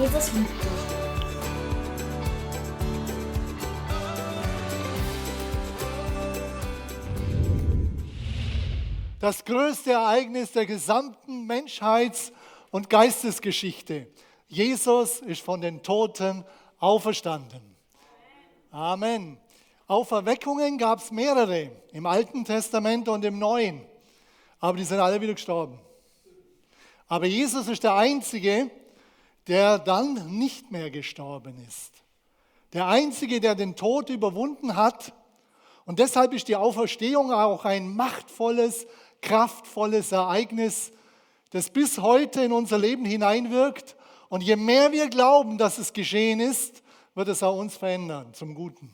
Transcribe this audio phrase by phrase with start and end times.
[0.00, 0.68] Jesus liebt dich.
[9.18, 12.32] Das größte Ereignis der gesamten Menschheits-
[12.70, 14.06] und Geistesgeschichte.
[14.46, 16.44] Jesus ist von den Toten
[16.78, 17.60] auferstanden.
[18.70, 19.36] Amen.
[19.88, 23.84] Auferweckungen gab es mehrere im Alten Testament und im Neuen,
[24.60, 25.80] aber die sind alle wieder gestorben.
[27.08, 28.70] Aber Jesus ist der Einzige,
[29.48, 31.92] der dann nicht mehr gestorben ist.
[32.74, 35.14] Der Einzige, der den Tod überwunden hat.
[35.86, 38.86] Und deshalb ist die Auferstehung auch ein machtvolles,
[39.22, 40.92] kraftvolles Ereignis,
[41.50, 43.96] das bis heute in unser Leben hineinwirkt.
[44.28, 46.82] Und je mehr wir glauben, dass es geschehen ist,
[47.14, 48.92] wird es auch uns verändern zum Guten.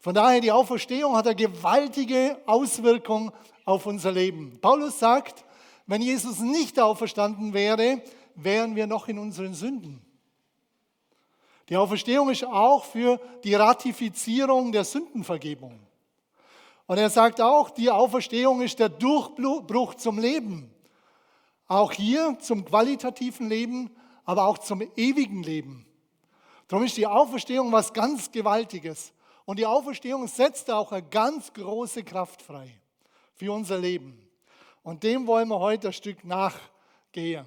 [0.00, 3.32] Von daher, die Auferstehung hat eine gewaltige Auswirkung
[3.64, 4.58] auf unser Leben.
[4.60, 5.44] Paulus sagt,
[5.86, 8.02] wenn Jesus nicht auferstanden wäre,
[8.38, 10.00] wären wir noch in unseren Sünden.
[11.68, 15.78] Die Auferstehung ist auch für die Ratifizierung der Sündenvergebung.
[16.86, 20.70] Und er sagt auch, die Auferstehung ist der Durchbruch zum Leben.
[21.66, 23.90] Auch hier zum qualitativen Leben,
[24.24, 25.84] aber auch zum ewigen Leben.
[26.68, 29.12] Darum ist die Auferstehung was ganz Gewaltiges.
[29.44, 32.70] Und die Auferstehung setzt auch eine ganz große Kraft frei
[33.34, 34.18] für unser Leben.
[34.82, 37.44] Und dem wollen wir heute ein Stück nachgehen.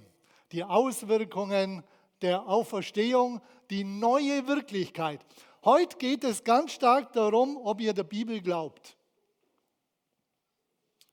[0.52, 1.84] Die Auswirkungen
[2.22, 5.26] der Auferstehung, die neue Wirklichkeit.
[5.64, 8.98] Heute geht es ganz stark darum, ob ihr der Bibel glaubt.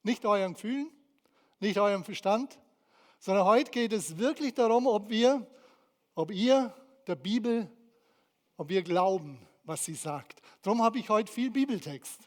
[0.02, 0.90] Nicht euren Gefühlen,
[1.60, 2.58] nicht eurem Verstand,
[3.18, 5.46] sondern heute geht es wirklich darum, ob wir,
[6.14, 6.72] ob ihr
[7.06, 7.70] der Bibel,
[8.56, 10.40] ob wir glauben, was sie sagt.
[10.62, 12.20] Darum habe ich heute viel Bibeltext,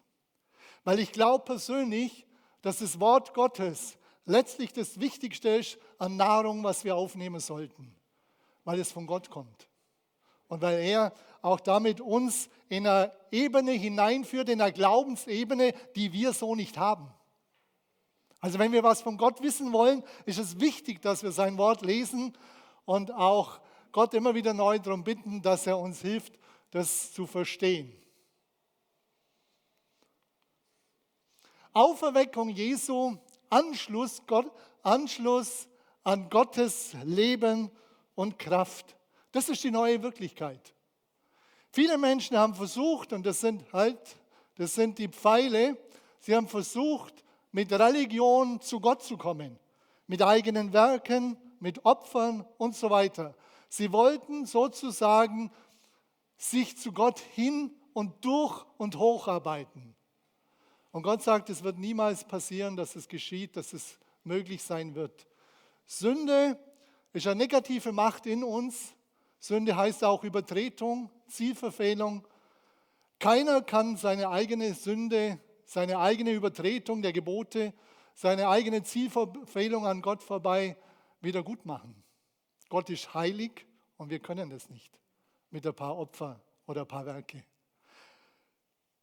[0.84, 2.26] weil ich glaube persönlich,
[2.62, 7.96] dass das Wort Gottes letztlich das Wichtigste ist an Nahrung, was wir aufnehmen sollten,
[8.64, 9.68] weil es von Gott kommt.
[10.48, 16.34] Und weil er auch damit uns in eine Ebene hineinführt, in eine Glaubensebene, die wir
[16.34, 17.12] so nicht haben.
[18.42, 21.84] Also wenn wir was von Gott wissen wollen, ist es wichtig, dass wir sein Wort
[21.84, 22.36] lesen
[22.86, 26.34] und auch Gott immer wieder neu darum bitten, dass er uns hilft,
[26.72, 27.96] das zu verstehen.
[31.74, 33.18] Auferweckung Jesu,
[33.52, 34.52] Anschluss, Gott,
[34.82, 35.68] Anschluss
[36.04, 37.70] an Gottes Leben
[38.16, 38.96] und Kraft.
[39.32, 40.74] Das ist die neue Wirklichkeit.
[41.72, 44.00] Viele Menschen haben versucht, und das sind halt,
[44.56, 45.78] das sind die Pfeile,
[46.20, 49.60] sie haben versucht, mit Religion zu Gott zu kommen,
[50.08, 53.36] mit eigenen Werken, mit Opfern und so weiter.
[53.70, 55.52] Sie wollten sozusagen
[56.38, 59.96] sich zu Gott hin und durch und hocharbeiten.
[60.92, 65.26] Und Gott sagt, es wird niemals passieren, dass es geschieht, dass es möglich sein wird.
[65.86, 66.60] Sünde
[67.14, 68.94] ist eine negative Macht in uns.
[69.40, 72.28] Sünde heißt auch Übertretung, Zielverfehlung.
[73.20, 75.40] Keiner kann seine eigene Sünde
[75.72, 77.74] seine eigene Übertretung der Gebote,
[78.14, 80.76] seine eigene Zielverfehlung an Gott vorbei
[81.22, 82.04] wieder gut machen.
[82.68, 83.66] Gott ist heilig
[83.96, 85.00] und wir können das nicht
[85.50, 87.46] mit ein paar Opfer oder ein paar Werke.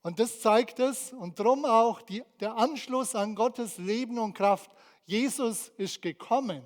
[0.02, 4.70] Und das zeigt es und darum auch die, der Anschluss an Gottes Leben und Kraft.
[5.04, 6.62] Jesus ist gekommen.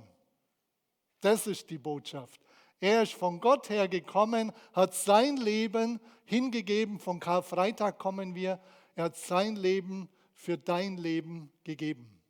[1.20, 2.41] Das ist die Botschaft.
[2.81, 6.98] Er ist von Gott her gekommen, hat sein Leben hingegeben.
[6.98, 8.60] Von Karfreitag kommen wir.
[8.97, 12.21] Er hat sein Leben für dein Leben gegeben.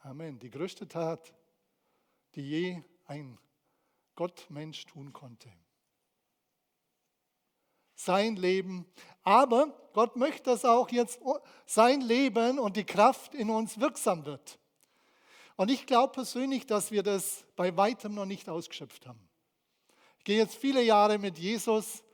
[0.00, 0.38] Amen.
[0.38, 1.34] Die größte Tat,
[2.34, 3.38] die je ein
[4.14, 5.50] Gottmensch tun konnte.
[7.98, 8.86] Sein Leben.
[9.24, 11.18] Aber Gott möchte, dass auch jetzt
[11.66, 14.60] sein Leben und die Kraft in uns wirksam wird.
[15.56, 19.28] Und ich glaube persönlich, dass wir das bei weitem noch nicht ausgeschöpft haben.
[20.18, 22.04] Ich gehe jetzt viele Jahre mit Jesus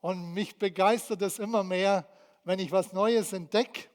[0.00, 2.08] und mich begeistert es immer mehr,
[2.44, 3.90] wenn ich was Neues entdecke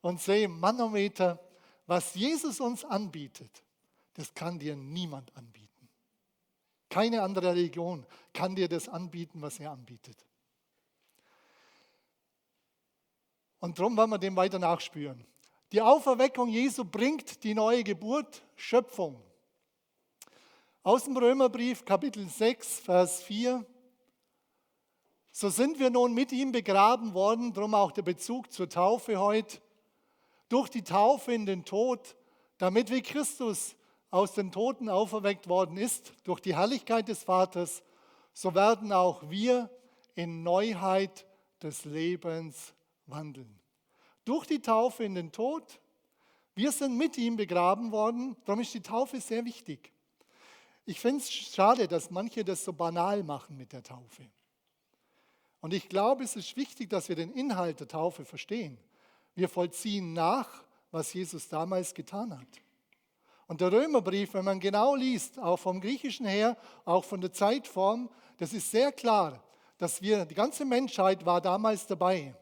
[0.00, 1.38] und sehe, Manometer,
[1.86, 3.62] was Jesus uns anbietet,
[4.14, 5.90] das kann dir niemand anbieten.
[6.88, 10.16] Keine andere Religion kann dir das anbieten, was er anbietet.
[13.64, 15.24] Und darum wollen wir dem weiter nachspüren.
[15.72, 19.18] Die Auferweckung Jesu bringt die neue Geburt, Schöpfung.
[20.82, 23.64] Aus dem Römerbrief Kapitel 6, Vers 4.
[25.32, 29.62] So sind wir nun mit ihm begraben worden, darum auch der Bezug zur Taufe heute,
[30.50, 32.16] durch die Taufe in den Tod,
[32.58, 33.76] damit wie Christus
[34.10, 37.82] aus den Toten auferweckt worden ist, durch die Herrlichkeit des Vaters,
[38.34, 39.70] so werden auch wir
[40.14, 41.24] in Neuheit
[41.62, 42.74] des Lebens
[43.06, 43.60] wandeln.
[44.24, 45.80] Durch die Taufe in den Tod,
[46.54, 49.92] wir sind mit ihm begraben worden, darum ist die Taufe sehr wichtig.
[50.86, 54.28] Ich finde es schade, dass manche das so banal machen mit der Taufe.
[55.60, 58.78] Und ich glaube, es ist wichtig, dass wir den Inhalt der Taufe verstehen.
[59.34, 62.46] Wir vollziehen nach, was Jesus damals getan hat.
[63.46, 68.10] Und der Römerbrief, wenn man genau liest, auch vom Griechischen her, auch von der Zeitform,
[68.38, 69.42] das ist sehr klar,
[69.78, 72.34] dass wir, die ganze Menschheit war damals dabei.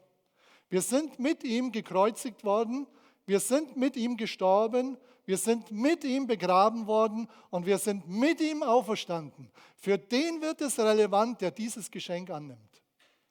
[0.73, 2.87] Wir sind mit ihm gekreuzigt worden,
[3.27, 8.41] wir sind mit ihm gestorben, wir sind mit ihm begraben worden und wir sind mit
[8.41, 9.51] ihm auferstanden.
[9.75, 12.81] Für den wird es relevant, der dieses Geschenk annimmt.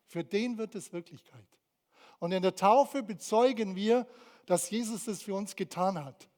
[0.07, 1.49] Für den wird es Wirklichkeit.
[2.21, 4.07] Und in der Taufe bezeugen wir,
[4.47, 6.29] dass Jesus es für uns getan hat.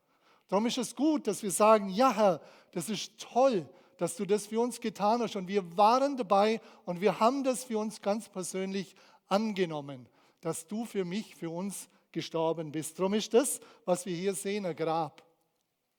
[0.49, 2.41] Darum ist es gut, dass wir sagen, ja Herr,
[2.73, 3.69] das ist toll,
[3.99, 5.37] dass du das für uns getan hast.
[5.37, 8.97] Und wir waren dabei und wir haben das für uns ganz persönlich
[9.29, 10.09] angenommen,
[10.44, 12.99] dass du für mich, für uns gestorben bist.
[12.99, 15.25] Darum ist das, was wir hier sehen, ein Grab.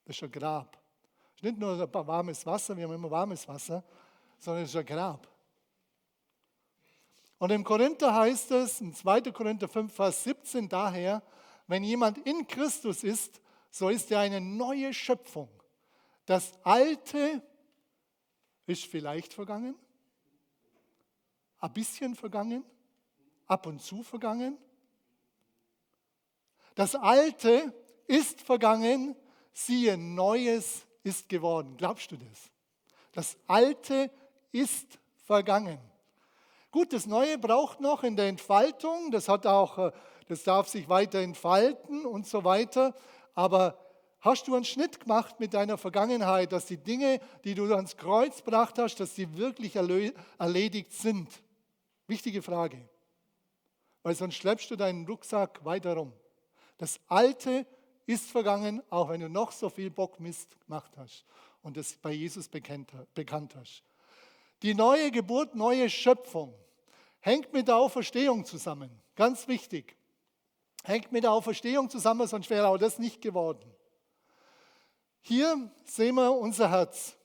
[0.06, 0.78] Das ist ein Grab.
[1.32, 3.84] Es ist nicht nur ein warmes Wasser, wir haben immer warmes Wasser,
[4.38, 5.28] sondern es ist ein Grab.
[7.40, 9.32] Und im Korinther heißt es, in 2.
[9.32, 11.24] Korinther 5, Vers 17, daher,
[11.66, 13.42] wenn jemand in Christus ist,
[13.72, 15.50] so ist er eine neue Schöpfung.
[16.28, 17.42] Das Alte
[18.68, 19.74] ist vielleicht vergangen,
[21.58, 22.64] ein bisschen vergangen,
[23.48, 24.58] ab und zu vergangen.
[26.76, 27.74] Das Alte
[28.08, 29.16] ist vergangen,
[29.54, 31.76] siehe, Neues ist geworden.
[31.78, 32.52] Glaubst du das?
[33.14, 34.12] Das Alte
[34.52, 35.80] ist vergangen.
[36.72, 39.92] Gut, das Neue braucht noch in der Entfaltung, das hat auch, äh,
[40.28, 42.94] das darf sich weiter entfalten und so weiter.
[43.34, 43.78] Aber
[44.20, 48.44] hast du einen Schnitt gemacht mit deiner Vergangenheit, dass die Dinge, die du ans Kreuz
[48.44, 51.30] gebracht hast, dass sie wirklich erledigt sind?
[52.08, 52.90] Wichtige Frage.
[54.06, 56.14] Weil sonst schleppst du deinen Rucksack weiter rum.
[56.78, 57.66] Das Alte
[58.06, 61.26] ist vergangen, auch wenn du noch so viel Bockmist gemacht hast
[61.64, 63.82] und es bei Jesus bekannt hast.
[64.62, 66.54] Die neue Geburt, neue Schöpfung
[67.20, 68.92] hängt mit der Auferstehung zusammen.
[69.16, 69.98] Ganz wichtig.
[70.84, 73.74] Hängt mit der Auferstehung zusammen, sonst wäre auch das nicht geworden.
[75.22, 77.18] Hier sehen wir unser Herz.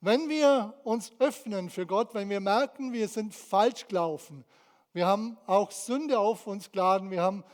[0.00, 4.44] Wenn wir uns öffnen für Gott, wenn wir merken, wir sind falsch gelaufen,
[4.96, 7.44] wir haben auch Sünde auf uns geladen, wir haben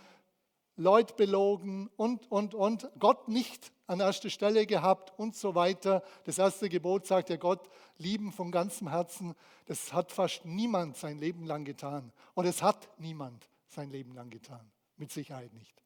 [0.77, 6.05] Leute belogen und, und, und, Gott nicht an erster Stelle gehabt und so weiter.
[6.23, 7.69] Das erste Gebot sagt ja Gott,
[7.99, 9.35] lieben von ganzem Herzen.
[9.67, 12.13] Das hat fast niemand sein Leben lang getan.
[12.35, 14.71] Und es hat niemand sein Leben lang getan.
[14.97, 15.83] Mit Sicherheit nicht.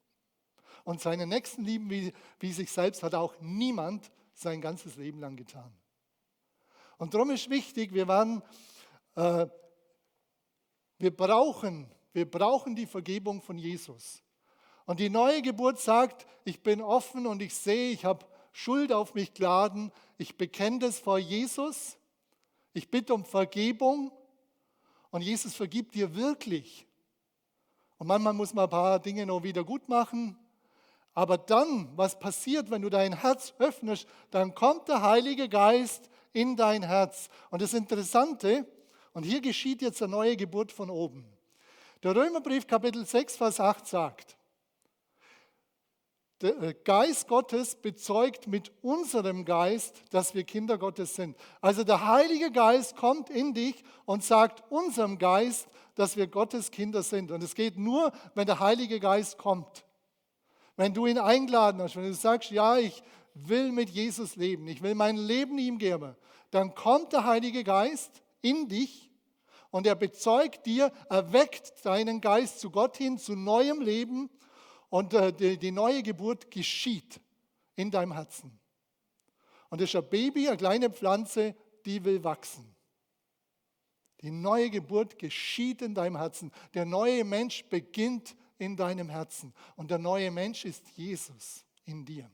[0.83, 5.35] Und seine Nächsten lieben wie, wie sich selbst hat auch niemand sein ganzes Leben lang
[5.35, 5.73] getan.
[6.99, 8.43] Und darum ist wichtig, wir waren,
[9.15, 9.47] äh,
[10.97, 14.23] wir brauchen, wir brauchen die Vergebung von Jesus.
[14.85, 19.13] Und die neue Geburt sagt, ich bin offen und ich sehe, ich habe Schuld auf
[19.13, 19.91] mich geladen.
[20.17, 21.97] Ich bekenne das vor Jesus.
[22.73, 24.11] Ich bitte um Vergebung.
[25.11, 26.87] Und Jesus vergibt dir wirklich.
[27.97, 30.37] Und manchmal muss man ein paar Dinge noch wieder gut machen.
[31.13, 36.55] Aber dann, was passiert, wenn du dein Herz öffnest, dann kommt der Heilige Geist in
[36.55, 37.29] dein Herz.
[37.49, 38.65] Und das Interessante,
[39.17, 41.25] und hier geschieht jetzt eine neue Geburt von oben.
[42.03, 44.37] Der Römerbrief Kapitel 6, Vers 8 sagt,
[46.39, 51.35] der äh, Geist Gottes bezeugt mit unserem Geist, dass wir Kinder Gottes sind.
[51.61, 57.01] Also der Heilige Geist kommt in dich und sagt unserem Geist, dass wir Gottes Kinder
[57.01, 57.31] sind.
[57.31, 59.83] Und es geht nur, wenn der Heilige Geist kommt.
[60.75, 63.01] Wenn du ihn eingeladen hast, wenn du sagst, ja, ich
[63.33, 66.15] will mit Jesus leben, ich will mein Leben ihm geben,
[66.51, 69.06] dann kommt der Heilige Geist in dich
[69.71, 74.29] und er bezeugt dir, erweckt deinen Geist zu Gott hin, zu neuem Leben
[74.89, 77.19] und äh, die, neue Geburt geschieht
[77.75, 78.59] in deinem Herzen.
[79.69, 81.55] Und das ist ein Baby, eine kleine Pflanze,
[81.85, 82.73] die will wachsen.
[84.21, 86.51] Die neue Geburt geschieht in deinem Herzen.
[86.73, 89.53] Der neue Mensch beginnt in deinem Herzen.
[89.75, 92.31] Und der neue Mensch ist Jesus in dir.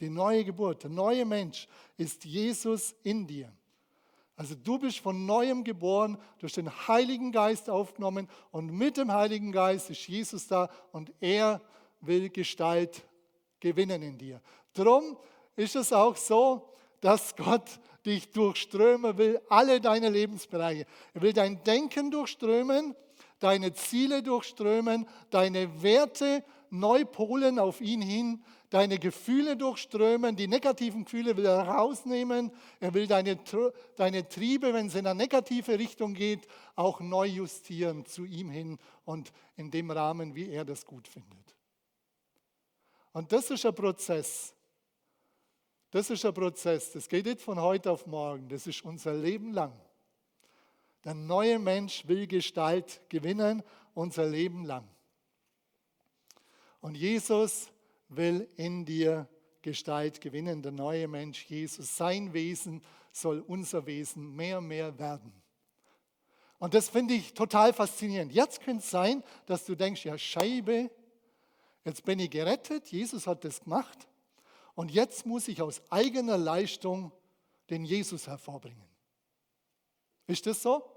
[0.00, 3.52] Die neue Geburt, der neue Mensch ist Jesus in dir.
[4.36, 9.52] Also du bist von neuem geboren, durch den Heiligen Geist aufgenommen und mit dem Heiligen
[9.52, 11.60] Geist ist Jesus da und er
[12.00, 13.04] will Gestalt
[13.60, 14.40] gewinnen in dir.
[14.74, 15.16] Drum
[15.56, 16.68] ist es auch so,
[17.00, 20.86] dass Gott dich durchströmen will, alle deine Lebensbereiche.
[21.14, 22.94] Er will dein Denken durchströmen,
[23.38, 28.42] deine Ziele durchströmen, deine Werte neu polen auf ihn hin,
[28.74, 32.50] deine Gefühle durchströmen, die negativen Gefühle will er rausnehmen.
[32.80, 33.38] Er will deine,
[33.94, 38.78] deine Triebe, wenn es in eine negative Richtung geht, auch neu justieren zu ihm hin
[39.04, 41.54] und in dem Rahmen, wie er das gut findet.
[43.12, 44.52] Und das ist ein Prozess.
[45.92, 46.90] Das ist ein Prozess.
[46.90, 48.48] Das geht nicht von heute auf morgen.
[48.48, 49.72] Das ist unser Leben lang.
[51.04, 53.62] Der neue Mensch will Gestalt gewinnen,
[53.94, 54.88] unser Leben lang.
[56.80, 57.70] Und Jesus
[58.08, 59.28] will in dir
[59.62, 61.96] Gestalt gewinnen, der neue Mensch Jesus.
[61.96, 62.82] Sein Wesen
[63.12, 65.32] soll unser Wesen mehr und mehr werden.
[66.58, 68.32] Und das finde ich total faszinierend.
[68.32, 70.90] Jetzt könnte es sein, dass du denkst, ja Scheibe,
[71.84, 74.08] jetzt bin ich gerettet, Jesus hat das gemacht
[74.74, 77.12] und jetzt muss ich aus eigener Leistung
[77.70, 78.88] den Jesus hervorbringen.
[80.26, 80.93] Ist das so?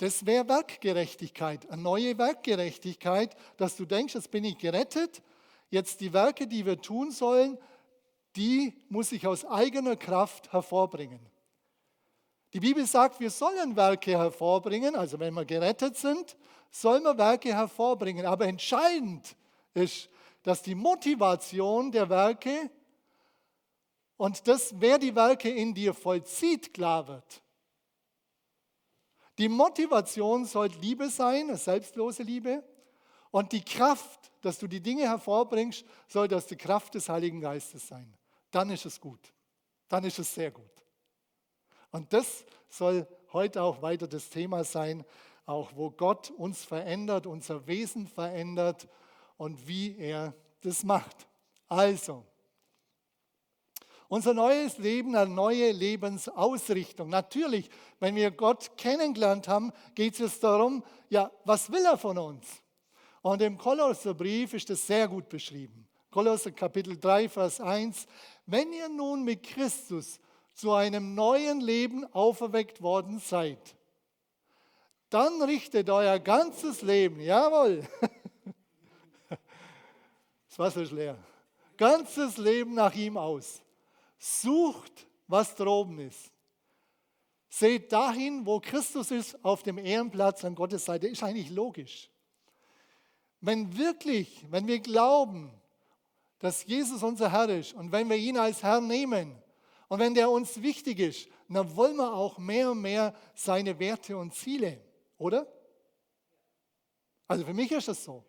[0.00, 5.20] Das wäre Werkgerechtigkeit, eine neue Werkgerechtigkeit, dass du denkst, jetzt bin ich gerettet,
[5.68, 7.58] jetzt die Werke, die wir tun sollen,
[8.34, 11.20] die muss ich aus eigener Kraft hervorbringen.
[12.54, 16.34] Die Bibel sagt, wir sollen Werke hervorbringen, also wenn wir gerettet sind,
[16.70, 18.24] sollen wir Werke hervorbringen.
[18.24, 19.36] Aber entscheidend
[19.74, 20.08] ist,
[20.42, 22.70] dass die Motivation der Werke
[24.16, 27.42] und das, wer die Werke in dir vollzieht, klar wird.
[29.40, 32.62] Die Motivation soll Liebe sein, selbstlose Liebe.
[33.30, 37.88] Und die Kraft, dass du die Dinge hervorbringst, soll das die Kraft des Heiligen Geistes
[37.88, 38.12] sein.
[38.50, 39.32] Dann ist es gut.
[39.88, 40.84] Dann ist es sehr gut.
[41.90, 45.06] Und das soll heute auch weiter das Thema sein,
[45.46, 48.88] auch wo Gott uns verändert, unser Wesen verändert
[49.38, 51.26] und wie er das macht.
[51.66, 52.26] Also,
[54.10, 57.08] unser neues Leben, eine neue Lebensausrichtung.
[57.08, 62.44] Natürlich, wenn wir Gott kennengelernt haben, geht es darum, ja, was will er von uns?
[63.22, 65.86] Und im Kolosserbrief ist das sehr gut beschrieben.
[66.10, 68.08] Kolosser Kapitel 3, Vers 1.
[68.46, 70.18] Wenn ihr nun mit Christus
[70.54, 73.76] zu einem neuen Leben auferweckt worden seid,
[75.08, 77.86] dann richtet euer ganzes Leben, jawohl,
[80.48, 81.16] das Wasser ist leer,
[81.76, 83.62] ganzes Leben nach ihm aus.
[84.20, 86.30] Sucht, was droben ist.
[87.48, 91.08] Seht dahin, wo Christus ist, auf dem Ehrenplatz an Gottes Seite.
[91.08, 92.10] Ist eigentlich logisch.
[93.40, 95.50] Wenn wirklich, wenn wir glauben,
[96.38, 99.34] dass Jesus unser Herr ist und wenn wir ihn als Herr nehmen
[99.88, 104.16] und wenn der uns wichtig ist, dann wollen wir auch mehr und mehr seine Werte
[104.16, 104.80] und Ziele,
[105.18, 105.46] oder?
[107.26, 108.24] Also für mich ist das so.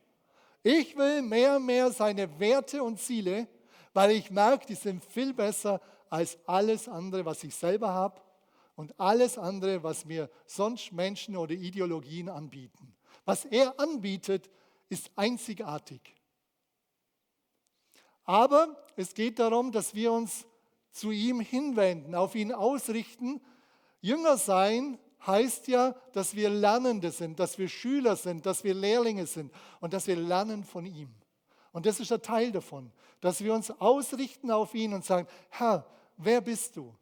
[0.64, 3.48] Ich will mehr und mehr seine Werte und Ziele
[3.94, 8.22] weil ich merke, die sind viel besser als alles andere, was ich selber habe
[8.76, 12.94] und alles andere, was mir sonst Menschen oder Ideologien anbieten.
[13.26, 14.50] Was er anbietet,
[14.90, 16.02] ist einzigartig.
[18.24, 20.46] Aber es geht darum, dass wir uns
[20.92, 23.42] zu ihm hinwenden, auf ihn ausrichten.
[24.02, 29.26] Jünger sein heißt ja, dass wir Lernende sind, dass wir Schüler sind, dass wir Lehrlinge
[29.26, 31.10] sind und dass wir lernen von ihm.
[31.72, 35.86] Und das ist ein Teil davon, dass wir uns ausrichten auf ihn und sagen, Herr,
[36.18, 36.96] wer bist du?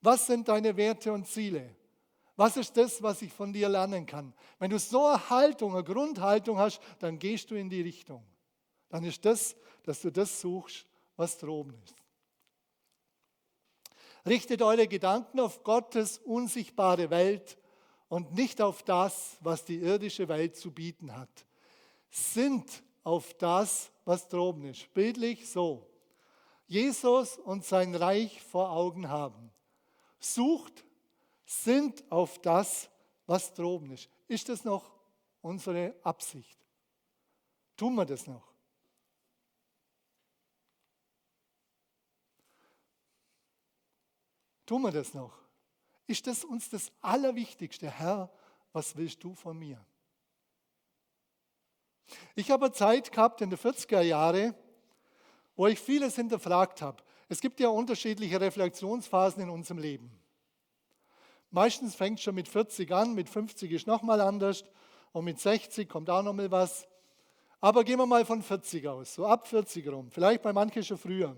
[0.00, 1.74] Was sind deine Werte und Ziele?
[2.36, 4.34] Was ist das, was ich von dir lernen kann?
[4.58, 8.24] Wenn du so eine Haltung, eine Grundhaltung hast, dann gehst du in die Richtung.
[8.88, 11.94] Dann ist das, dass du das suchst, was droben ist.
[14.26, 17.56] Richtet eure Gedanken auf Gottes unsichtbare Welt
[18.08, 21.46] und nicht auf das, was die irdische Welt zu bieten hat.
[22.10, 24.92] Sind auf das, was droben ist.
[24.94, 25.86] Bildlich so.
[26.66, 29.52] Jesus und sein Reich vor Augen haben.
[30.18, 30.84] Sucht,
[31.44, 32.88] sind auf das,
[33.26, 34.08] was droben ist.
[34.26, 34.90] Ist das noch
[35.42, 36.58] unsere Absicht?
[37.76, 38.52] Tun wir das noch?
[44.64, 45.38] Tun wir das noch?
[46.06, 47.90] Ist das uns das Allerwichtigste?
[47.90, 48.32] Herr,
[48.72, 49.84] was willst du von mir?
[52.34, 54.54] Ich habe Zeit gehabt in den 40er Jahren,
[55.56, 57.02] wo ich vieles hinterfragt habe.
[57.28, 60.10] Es gibt ja unterschiedliche Reflexionsphasen in unserem Leben.
[61.50, 64.64] Meistens fängt es schon mit 40 an, mit 50 ist nochmal anders
[65.12, 66.86] und mit 60 kommt auch nochmal was.
[67.60, 70.98] Aber gehen wir mal von 40 aus, so ab 40 rum, vielleicht bei manchen schon
[70.98, 71.36] früher.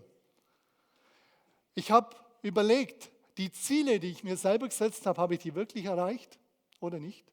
[1.75, 5.85] Ich habe überlegt, die Ziele, die ich mir selber gesetzt habe, habe ich die wirklich
[5.85, 6.39] erreicht
[6.81, 7.25] oder nicht?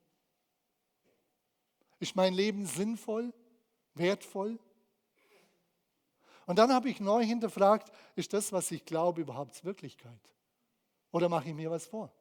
[2.00, 3.34] Ist mein Leben sinnvoll,
[3.94, 4.60] wertvoll?
[6.46, 10.20] Und dann habe ich neu hinterfragt, ist das, was ich glaube, überhaupt Wirklichkeit?
[11.12, 12.12] Oder mache ich mir was vor?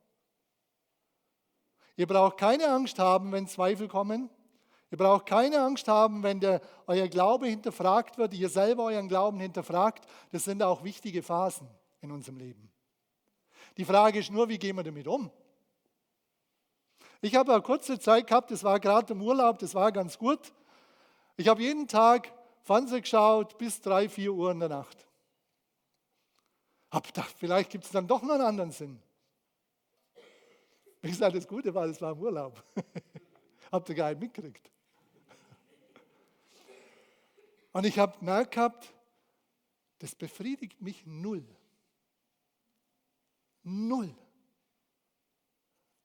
[1.97, 4.31] Ihr braucht keine Angst haben, wenn Zweifel kommen.
[4.90, 9.40] Ihr braucht keine Angst haben, wenn der, euer Glaube hinterfragt wird, ihr selber euren Glauben
[9.40, 10.07] hinterfragt.
[10.31, 11.69] Das sind auch wichtige Phasen
[12.00, 12.71] in unserem Leben.
[13.76, 15.31] Die Frage ist nur, wie gehen wir damit um?
[17.25, 20.52] Ich habe eine kurze Zeit gehabt, das war gerade im Urlaub, das war ganz gut.
[21.38, 25.07] Ich habe jeden Tag Fernsehen geschaut bis drei, vier Uhr in der Nacht.
[26.90, 29.00] Hab gedacht, vielleicht gibt es dann doch noch einen anderen Sinn.
[31.00, 32.62] Wie gesagt, das Gute war, es war im Urlaub.
[33.73, 34.69] Habt ihr gar nicht mitgekriegt.
[37.73, 38.93] Und ich habe gemerkt gehabt,
[39.99, 41.43] das befriedigt mich null.
[43.62, 44.14] Null.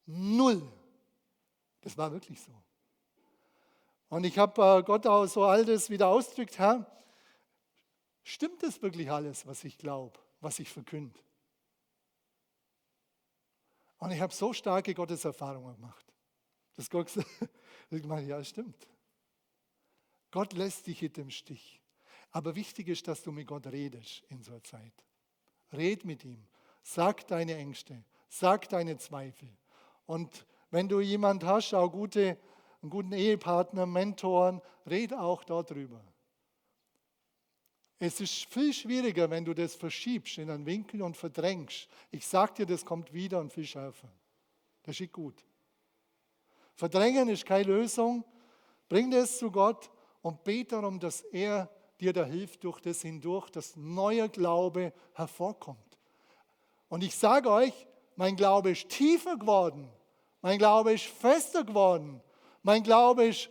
[0.06, 0.79] Null.
[1.80, 2.52] Das war wirklich so.
[4.08, 6.84] Und ich habe äh, Gott auch so all das wieder ausgedrückt, Herr,
[8.24, 11.18] stimmt das wirklich alles, was ich glaube, was ich verkünde?
[13.98, 16.04] Und ich habe so starke Gotteserfahrungen gemacht,
[16.74, 17.06] dass Gott
[17.90, 18.88] gesagt ja, stimmt.
[20.30, 21.80] Gott lässt dich nicht im Stich.
[22.30, 24.92] Aber wichtig ist, dass du mit Gott redest in so einer Zeit.
[25.72, 26.46] Red mit ihm.
[26.82, 28.04] Sag deine Ängste.
[28.28, 29.48] Sag deine Zweifel.
[30.06, 32.38] Und wenn du jemand hast, auch gute,
[32.82, 36.02] einen guten Ehepartner, Mentoren, red auch darüber.
[37.98, 41.86] Es ist viel schwieriger, wenn du das verschiebst in einen Winkel und verdrängst.
[42.10, 44.08] Ich sag dir, das kommt wieder und viel schärfer.
[44.84, 45.44] Das ist gut.
[46.74, 48.24] Verdrängen ist keine Lösung.
[48.88, 49.90] Bring das zu Gott
[50.22, 55.98] und bete darum, dass er dir da hilft, durch das hindurch, dass neuer Glaube hervorkommt.
[56.88, 57.86] Und ich sage euch,
[58.16, 59.88] mein Glaube ist tiefer geworden,
[60.42, 62.22] mein Glaube ist fester geworden,
[62.62, 63.48] mein Glaube ist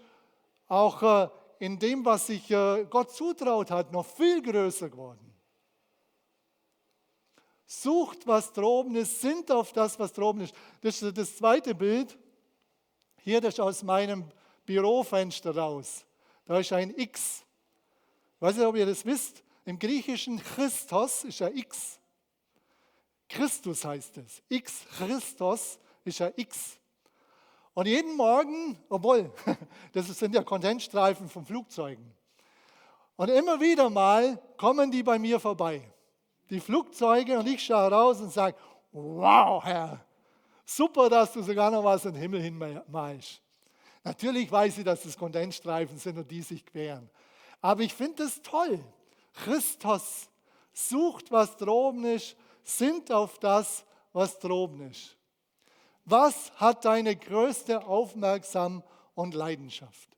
[0.68, 1.30] auch äh,
[1.60, 5.34] in dem, was sich äh, Gott zutraut hat, noch viel größer geworden.
[7.66, 10.56] Sucht, was droben ist, sind auf das, was droben ist.
[10.82, 12.18] Das ist das zweite Bild.
[13.22, 14.26] Hier, das ist aus meinem
[14.66, 16.06] Bürofenster raus.
[16.46, 17.44] Da ist ein X.
[18.36, 19.44] Ich weiß nicht, ob ihr das wisst.
[19.66, 22.00] Im Griechischen Christos ist ein X.
[23.28, 24.42] Christus heißt es.
[24.50, 25.78] X Christos
[26.10, 26.78] ist ein X.
[27.74, 29.32] Und jeden Morgen, obwohl,
[29.94, 32.14] das sind ja Kondensstreifen von Flugzeugen.
[33.16, 35.82] Und immer wieder mal kommen die bei mir vorbei.
[36.50, 38.58] Die Flugzeuge und ich schaue raus und sage,
[38.92, 40.06] wow, Herr,
[40.66, 43.42] super, dass du sogar noch was in den Himmel hinmalst.
[44.04, 47.10] Natürlich weiß ich, dass das Kondensstreifen sind und die sich queren.
[47.62, 48.80] Aber ich finde es toll.
[49.34, 50.30] Christus
[50.74, 55.19] sucht, was droben ist, sind auf das, was droben ist.
[56.10, 60.10] Was hat deine größte Aufmerksamkeit und Leidenschaft?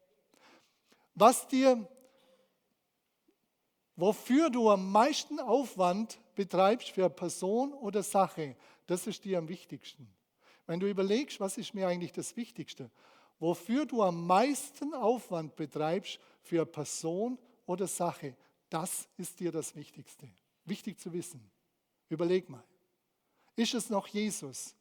[1.16, 1.86] Was dir,
[3.98, 8.56] wofür du am meisten Aufwand betreibst für Person oder Sache,
[8.88, 10.08] das ist dir am wichtigsten.
[10.66, 12.90] Wenn du überlegst, was ist mir eigentlich das Wichtigste,
[13.38, 18.38] wofür du am meisten Aufwand betreibst für Person oder Sache,
[18.70, 20.30] das ist dir das Wichtigste.
[20.64, 21.52] Wichtig zu wissen.
[22.08, 22.64] Überleg mal.
[23.58, 24.74] Ist es noch Jesus?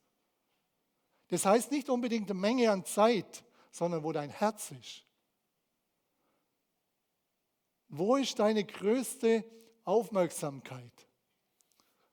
[1.30, 5.04] Das heißt nicht unbedingt eine Menge an Zeit, sondern wo dein Herz ist.
[7.88, 9.44] Wo ist deine größte
[9.84, 10.92] Aufmerksamkeit?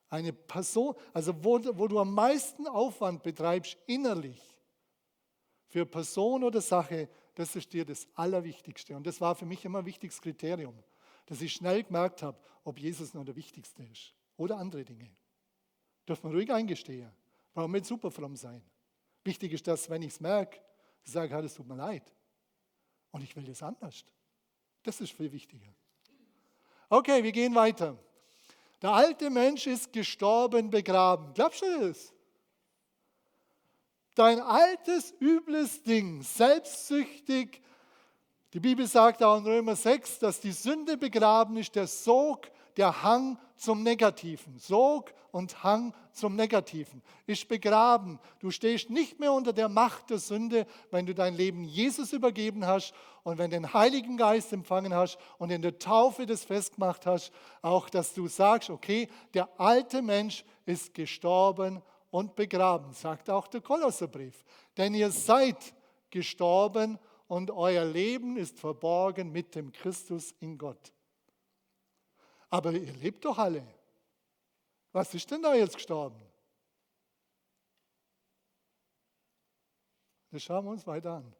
[0.10, 4.42] Eine Person, also wo, wo du am meisten Aufwand betreibst innerlich
[5.68, 8.96] für Person oder Sache, das ist dir das Allerwichtigste.
[8.96, 10.76] Und das war für mich immer ein wichtiges Kriterium,
[11.26, 15.10] dass ich schnell gemerkt habe, ob Jesus noch der Wichtigste ist oder andere Dinge.
[16.08, 17.12] Dürfen wir ruhig eingestehen.
[17.54, 18.64] Warum nicht super fromm sein?
[19.28, 20.60] Wichtig ist, dass, wenn ich es merke,
[21.04, 22.12] ich sage, es tut mir leid.
[23.12, 24.06] Und ich will das anders.
[24.84, 25.74] Das ist viel wichtiger.
[26.90, 27.98] Okay, wir gehen weiter.
[28.82, 31.34] Der alte Mensch ist gestorben, begraben.
[31.34, 32.14] Glaubst du das?
[34.18, 37.62] dein altes, übles Ding, selbstsüchtig.
[38.54, 43.04] Die Bibel sagt auch in Römer 6, dass die Sünde begraben ist, der Sog, der
[43.04, 44.58] Hang zum Negativen.
[44.58, 48.20] Sog und Hang zum Negativen ist begraben.
[48.40, 52.66] Du stehst nicht mehr unter der Macht der Sünde, wenn du dein Leben Jesus übergeben
[52.66, 52.94] hast
[53.24, 57.90] und wenn den Heiligen Geist empfangen hast und in der Taufe das festgemacht hast, auch
[57.90, 64.44] dass du sagst, okay, der alte Mensch ist gestorben und begraben, sagt auch der Kolosserbrief.
[64.78, 65.74] Denn ihr seid
[66.10, 70.94] gestorben und euer Leben ist verborgen mit dem Christus in Gott.
[72.50, 73.66] Aber ihr lebt doch alle.
[74.92, 76.22] Was ist denn da jetzt gestorben?
[80.32, 81.34] Das schauen wir uns weiter an.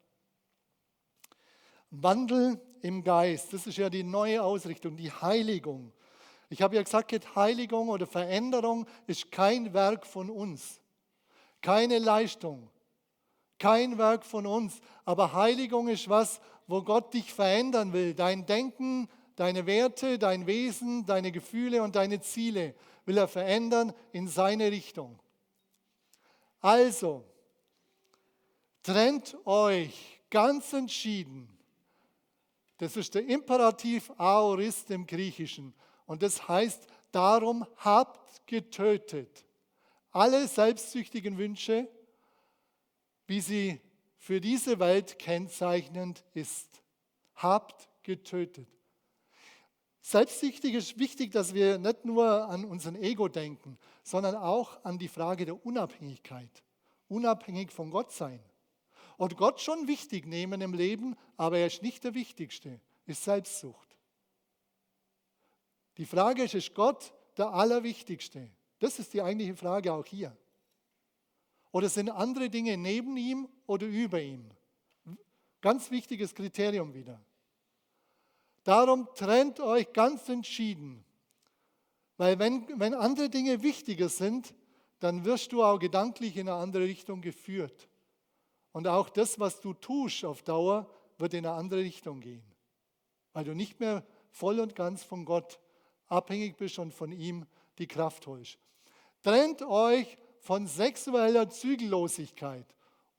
[1.90, 5.92] Wandel im Geist, das ist ja die neue Ausrichtung, die Heiligung.
[6.50, 10.80] Ich habe ja gesagt, Heiligung oder Veränderung ist kein Werk von uns,
[11.60, 12.70] keine Leistung,
[13.58, 14.80] kein Werk von uns.
[15.04, 18.14] Aber Heiligung ist was, wo Gott dich verändern will.
[18.14, 22.74] Dein Denken, deine Werte, dein Wesen, deine Gefühle und deine Ziele
[23.04, 25.18] will er verändern in seine Richtung.
[26.60, 27.24] Also,
[28.82, 31.48] trennt euch ganz entschieden.
[32.78, 35.74] Das ist der Imperativ Aorist im Griechischen.
[36.06, 39.44] Und das heißt, darum habt getötet
[40.10, 41.88] alle selbstsüchtigen Wünsche,
[43.26, 43.80] wie sie
[44.16, 46.82] für diese Welt kennzeichnend ist.
[47.34, 48.68] Habt getötet.
[50.08, 55.06] Selbstsüchtig ist wichtig, dass wir nicht nur an unseren Ego denken, sondern auch an die
[55.06, 56.64] Frage der Unabhängigkeit.
[57.08, 58.40] Unabhängig von Gott sein.
[59.18, 63.98] Und Gott schon wichtig nehmen im Leben, aber er ist nicht der Wichtigste, ist Selbstsucht.
[65.98, 68.50] Die Frage ist, ist Gott der Allerwichtigste?
[68.78, 70.34] Das ist die eigentliche Frage auch hier.
[71.70, 74.48] Oder sind andere Dinge neben ihm oder über ihm?
[75.60, 77.22] Ganz wichtiges Kriterium wieder.
[78.68, 81.02] Darum trennt euch ganz entschieden.
[82.18, 84.54] Weil wenn, wenn andere Dinge wichtiger sind,
[84.98, 87.88] dann wirst du auch gedanklich in eine andere Richtung geführt.
[88.72, 92.44] Und auch das, was du tust auf Dauer, wird in eine andere Richtung gehen.
[93.32, 95.58] Weil du nicht mehr voll und ganz von Gott
[96.06, 97.46] abhängig bist und von ihm
[97.78, 98.58] die Kraft holst.
[99.22, 102.66] Trennt euch von sexueller Zügellosigkeit,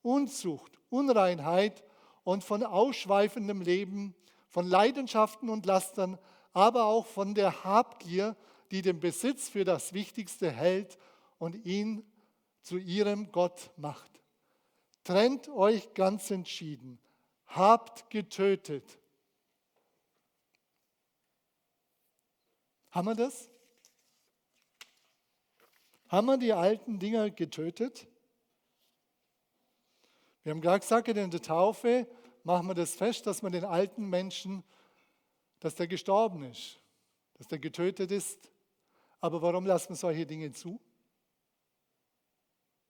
[0.04, 1.84] Unzucht, Unreinheit
[2.24, 4.14] und von ausschweifendem Leben,
[4.50, 6.18] von Leidenschaften und Lastern,
[6.54, 8.36] aber auch von der Habgier,
[8.72, 10.98] die den Besitz für das Wichtigste hält
[11.38, 12.06] und ihn
[12.62, 14.10] zu ihrem Gott macht.
[15.04, 17.00] Trennt euch ganz entschieden,
[17.48, 19.00] habt getötet.
[22.92, 23.50] Haben wir das?
[26.08, 28.08] Haben wir die alten Dinger getötet?
[30.44, 32.08] Wir haben gerade gesagt, in der Taufe
[32.44, 34.64] machen wir das fest, dass man den alten Menschen,
[35.60, 36.80] dass der gestorben ist,
[37.36, 38.52] dass der getötet ist.
[39.22, 40.80] Aber warum lassen wir solche Dinge zu?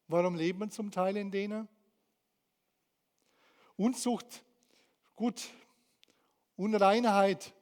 [0.07, 1.67] Warum leben wir zum Teil in denen?
[3.75, 4.43] Unzucht,
[5.15, 5.47] gut,
[6.55, 7.53] Unreinheit,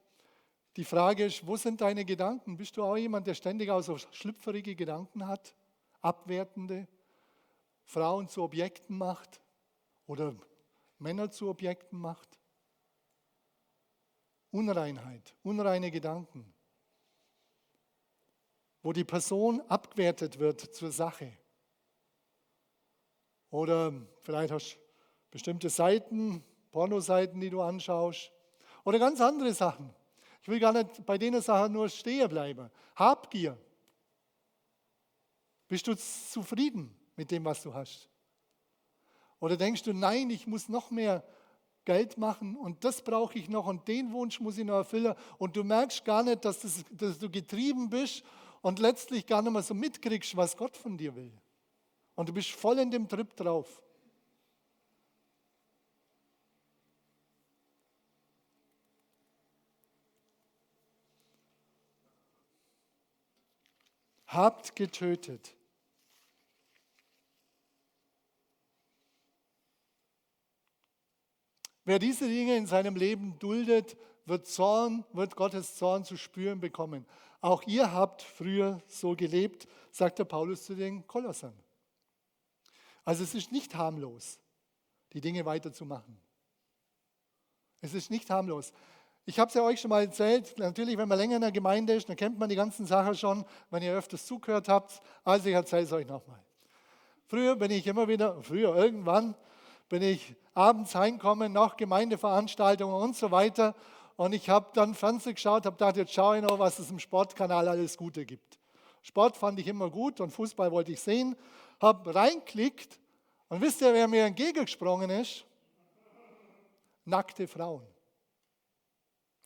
[0.78, 2.56] die Frage ist, wo sind deine Gedanken?
[2.56, 5.56] Bist du auch jemand, der ständig auch so schlüpferige Gedanken hat,
[6.02, 6.88] abwertende,
[7.84, 9.42] Frauen zu Objekten macht
[10.06, 10.36] oder
[11.00, 12.40] Männer zu Objekten macht?
[14.52, 16.54] Unreinheit, unreine Gedanken,
[18.82, 21.38] wo die Person abgewertet wird zur Sache.
[23.50, 24.80] Oder vielleicht hast du
[25.32, 28.32] bestimmte Seiten, Pornoseiten, die du anschaust.
[28.84, 29.94] Oder ganz andere Sachen.
[30.42, 32.70] Ich will gar nicht bei denen Sachen nur stehen bleiben.
[32.96, 33.58] Habgier.
[35.68, 38.10] Bist du zufrieden mit dem, was du hast?
[39.40, 41.24] Oder denkst du, nein, ich muss noch mehr
[41.86, 45.56] Geld machen und das brauche ich noch und den Wunsch muss ich noch erfüllen und
[45.56, 48.24] du merkst gar nicht, dass, das, dass du getrieben bist
[48.62, 51.32] und letztlich gar nicht mehr so mitkriegst, was Gott von dir will.
[52.16, 53.82] Und du bist voll in dem Trip drauf.
[64.28, 65.57] habt getötet.
[71.88, 73.96] Wer diese Dinge in seinem Leben duldet,
[74.26, 77.06] wird Zorn, wird Gottes Zorn zu spüren bekommen.
[77.40, 81.54] Auch ihr habt früher so gelebt, sagt der Paulus zu den Kolossern.
[83.06, 84.38] Also es ist nicht harmlos,
[85.14, 86.20] die Dinge weiterzumachen.
[87.80, 88.74] Es ist nicht harmlos.
[89.24, 91.94] Ich habe es ja euch schon mal erzählt, natürlich, wenn man länger in der Gemeinde
[91.94, 95.02] ist, dann kennt man die ganzen Sachen schon, wenn ihr öfters zugehört habt.
[95.24, 96.44] Also ich erzähle es euch nochmal.
[97.28, 99.36] Früher bin ich immer wieder, früher irgendwann,
[99.90, 103.76] bin ich abends heimgekommen nach Gemeindeveranstaltungen und so weiter.
[104.16, 107.00] Und ich habe dann Fernsehen geschaut, habe gedacht, jetzt schaue ich noch, was es im
[107.00, 108.58] Sportkanal alles Gute gibt.
[109.04, 111.36] Sport fand ich immer gut und Fußball wollte ich sehen.
[111.80, 113.00] Habe reinklickt
[113.48, 115.46] und wisst ihr, wer mir entgegengesprungen ist?
[117.06, 117.86] Nackte Frauen.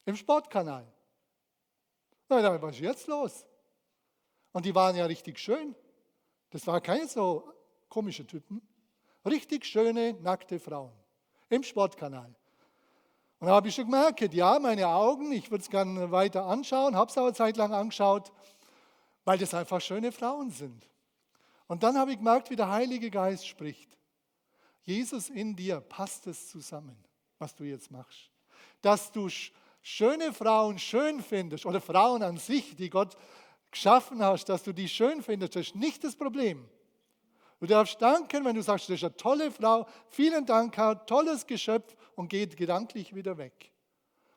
[0.05, 0.87] Im Sportkanal.
[2.27, 3.45] Na, da was ist jetzt los?
[4.53, 5.75] Und die waren ja richtig schön.
[6.49, 7.53] Das waren keine so
[7.87, 8.61] komische Typen.
[9.25, 10.91] Richtig schöne, nackte Frauen.
[11.49, 12.33] Im Sportkanal.
[13.39, 16.95] Und da habe ich schon gemerkt, ja, meine Augen, ich würde es gerne weiter anschauen,
[16.95, 18.31] habe es aber zeitlang angeschaut,
[19.25, 20.87] weil das einfach schöne Frauen sind.
[21.67, 23.97] Und dann habe ich gemerkt, wie der Heilige Geist spricht.
[24.83, 26.97] Jesus in dir passt es zusammen,
[27.39, 28.29] was du jetzt machst.
[28.81, 29.29] Dass du
[29.81, 33.15] schöne Frauen schön findest oder Frauen an sich, die Gott
[33.71, 36.67] geschaffen hast, dass du die schön findest, das ist nicht das Problem.
[37.61, 41.45] Du darfst danken, wenn du sagst, das ist eine tolle Frau, vielen Dank, Herr, tolles
[41.45, 43.71] Geschöpf und geht gedanklich wieder weg.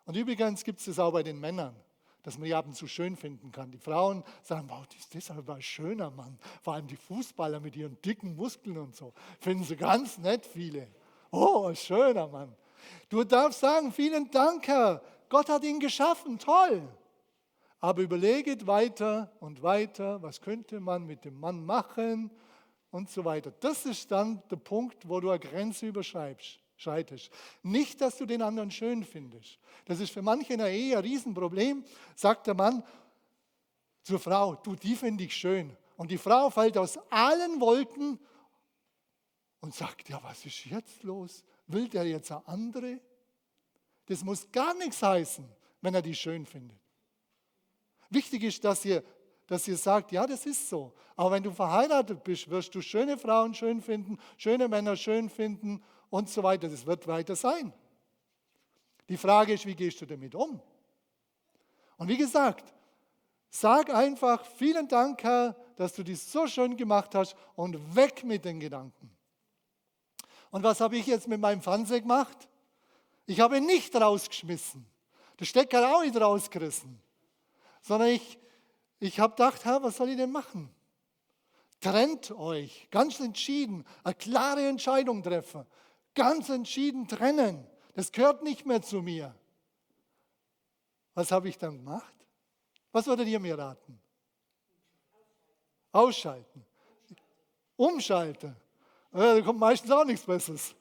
[0.05, 1.75] Und übrigens gibt es das auch bei den Männern,
[2.23, 3.71] dass man die ab und zu schön finden kann.
[3.71, 6.39] Die Frauen sagen, wow, das ist aber ein schöner Mann.
[6.61, 9.15] Vor allem die Fußballer mit ihren dicken Muskeln und so.
[9.41, 10.89] Finden sie ganz nett, viele.
[11.31, 12.55] Oh, ein schöner Mann.
[13.09, 16.87] Du darfst sagen, vielen Dank, Herr, Gott hat ihn geschaffen, toll.
[17.81, 22.31] aber überleget weiter und weiter, was könnte man mit dem Mann machen
[22.95, 23.51] und so weiter.
[23.59, 26.61] Das ist dann der Punkt, wo du eine Grenze überschreibst.
[26.77, 27.29] Scheitest.
[27.63, 29.59] Nicht, dass du den anderen schön findest.
[29.85, 32.85] Das ist für manche in der Ehe ein Riesenproblem, sagt der Mann
[34.03, 35.77] zur Frau, du, die finde ich schön.
[35.97, 38.19] Und die Frau fällt aus allen Wolken
[39.61, 41.43] und sagt, ja, was ist jetzt los?
[41.67, 43.01] Will der jetzt eine andere?
[44.07, 45.49] Das muss gar nichts heißen,
[45.81, 46.79] wenn er die schön findet.
[48.11, 49.03] Wichtig ist, dass ihr,
[49.47, 50.93] dass ihr sagt, ja, das ist so.
[51.17, 55.83] Aber wenn du verheiratet bist, wirst du schöne Frauen schön finden, schöne Männer schön finden
[56.11, 56.69] und so weiter.
[56.69, 57.73] Das wird weiter sein.
[59.09, 60.61] Die Frage ist, wie gehst du damit um?
[61.99, 62.73] Und wie gesagt,
[63.51, 68.45] sag einfach, vielen Dank, Herr, dass du dies so schön gemacht hast und weg mit
[68.45, 69.11] den Gedanken.
[70.51, 72.49] Und was habe ich jetzt mit meinem Fernseher gemacht?
[73.27, 74.87] Ich habe ihn nicht rausgeschmissen.
[75.39, 77.01] Der Stecker auch nicht rausgerissen.
[77.83, 78.39] Sondern ich,
[79.01, 80.71] ich habe gedacht, Herr, was soll ich denn machen?
[81.81, 85.67] Trennt euch, ganz entschieden, eine klare Entscheidung treffen
[86.15, 87.67] ganz entschieden trennen.
[87.95, 89.35] Das gehört nicht mehr zu mir.
[91.15, 92.15] Was habe ich dann gemacht?
[92.93, 94.01] Was würdet ihr mir raten?
[95.93, 96.65] Ausschalten.
[97.77, 98.57] Umschalten.
[99.13, 100.75] Da kommt meistens auch nichts Besseres.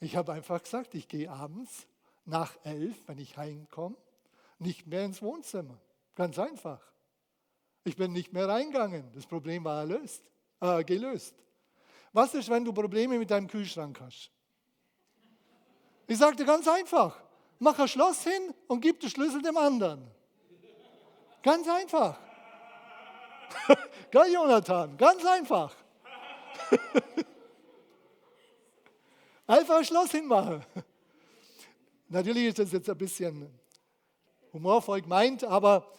[0.00, 1.86] Ich habe einfach gesagt, ich gehe abends
[2.26, 3.96] nach elf, wenn ich heimkomme,
[4.58, 5.78] nicht mehr ins Wohnzimmer.
[6.14, 6.80] Ganz einfach.
[7.84, 9.10] Ich bin nicht mehr reingegangen.
[9.14, 10.22] Das Problem war erlöst,
[10.60, 11.34] äh, gelöst.
[12.12, 14.30] Was ist, wenn du Probleme mit deinem Kühlschrank hast?
[16.06, 17.22] Ich sagte ganz einfach,
[17.58, 20.10] mach ein Schloss hin und gib den Schlüssel dem anderen.
[21.42, 22.18] Ganz einfach.
[24.10, 25.74] Geil, Jonathan, ganz einfach.
[29.46, 30.64] einfach ein Schloss hinmachen.
[32.08, 33.58] Natürlich ist das jetzt ein bisschen
[34.56, 35.92] humorvoll gemeint, aber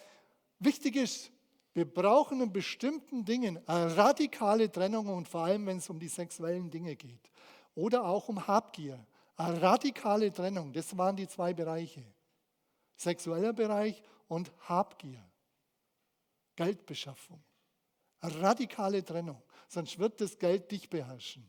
[0.58, 1.30] wichtig ist,
[1.74, 6.08] wir brauchen in bestimmten Dingen eine radikale Trennung und vor allem, wenn es um die
[6.08, 7.30] sexuellen Dinge geht.
[7.74, 8.98] Oder auch um Habgier.
[9.36, 12.02] Eine radikale Trennung, das waren die zwei Bereiche.
[12.96, 15.24] Sexueller Bereich und Habgier.
[16.56, 17.40] Geldbeschaffung.
[18.20, 19.40] Eine radikale Trennung.
[19.68, 21.48] Sonst wird das Geld dich beherrschen.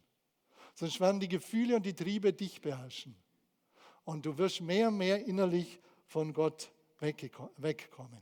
[0.76, 3.16] Sonst werden die Gefühle und die Triebe dich beherrschen.
[4.04, 8.22] Und du wirst mehr und mehr innerlich von Gott wegkommen.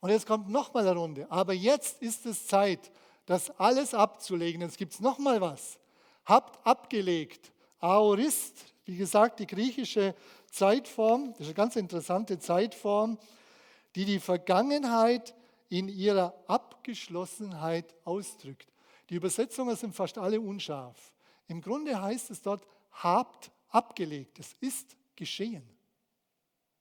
[0.00, 1.30] Und jetzt kommt nochmal eine Runde.
[1.30, 2.90] Aber jetzt ist es Zeit,
[3.26, 4.62] das alles abzulegen.
[4.62, 5.78] Jetzt gibt es nochmal was.
[6.24, 7.52] Habt abgelegt.
[7.80, 10.14] Aorist, wie gesagt, die griechische
[10.50, 13.18] Zeitform, das ist eine ganz interessante Zeitform,
[13.94, 15.34] die die Vergangenheit
[15.68, 18.68] in ihrer Abgeschlossenheit ausdrückt.
[19.10, 21.12] Die Übersetzungen sind fast alle unscharf.
[21.46, 24.38] Im Grunde heißt es dort, habt abgelegt.
[24.38, 25.77] Es ist geschehen.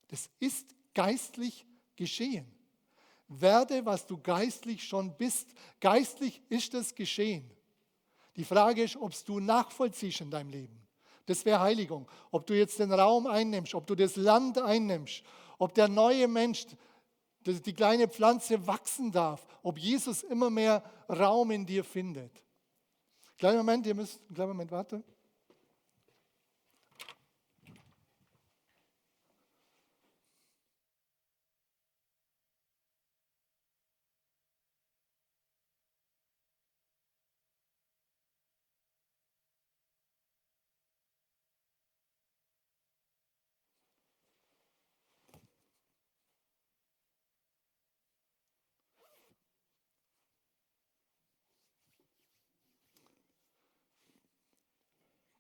[0.08, 1.66] Das ist geistlich
[1.96, 2.52] geschehen.
[3.28, 5.50] Werde, was du geistlich schon bist.
[5.80, 7.52] Geistlich ist es geschehen.
[8.36, 10.88] Die Frage ist, ob du nachvollziehst in deinem Leben.
[11.26, 12.10] Das wäre Heiligung.
[12.32, 15.24] Ob du jetzt den Raum einnimmst, ob du das Land einnimmst,
[15.58, 16.66] ob der neue Mensch,
[17.46, 22.44] die kleine Pflanze wachsen darf, ob Jesus immer mehr Raum in dir findet.
[23.38, 25.04] Kleinen Moment, ihr müsst, einen kleinen Moment warten.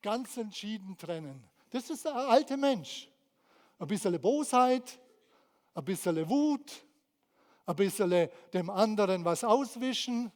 [0.07, 1.43] Ganz entschieden trennen.
[1.69, 3.09] Das ist der alte Mensch.
[3.77, 4.97] Ein bisschen Bosheit,
[5.73, 6.71] ein bisschen Wut,
[7.65, 10.31] ein bisschen dem anderen was auswischen.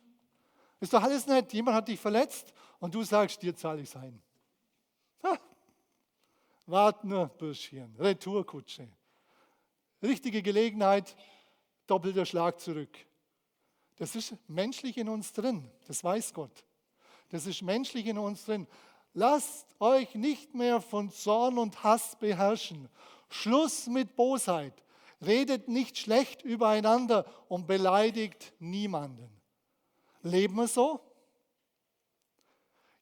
[0.81, 1.53] Ist doch alles nett.
[1.53, 4.21] Jemand hat dich verletzt und du sagst, dir zahle ich es ein.
[6.65, 8.89] Wart nur, Bürschchen, Retourkutsche.
[10.03, 11.15] Richtige Gelegenheit,
[11.87, 12.97] doppelter Schlag zurück.
[13.95, 16.65] Das ist menschlich in uns drin, das weiß Gott.
[17.29, 18.67] Das ist menschlich in uns drin.
[19.13, 22.87] Lasst euch nicht mehr von Zorn und Hass beherrschen.
[23.29, 24.73] Schluss mit Bosheit.
[25.25, 29.29] Redet nicht schlecht übereinander und beleidigt niemanden.
[30.23, 31.01] Leben wir so?